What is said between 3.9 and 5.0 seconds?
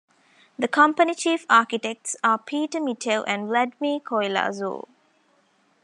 Koylazov.